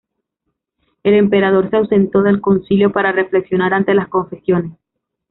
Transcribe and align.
El 1.03 1.13
emperador 1.13 1.69
se 1.69 1.75
ausentó 1.77 2.23
del 2.23 2.41
concilio 2.41 2.91
para 2.91 3.11
reflexionar 3.11 3.75
ante 3.75 3.93
las 3.93 4.07
confesiones. 4.07 4.75